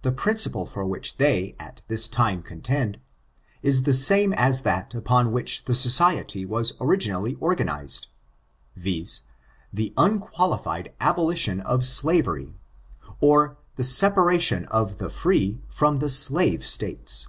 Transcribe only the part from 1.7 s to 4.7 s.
Uns time contend, is the same as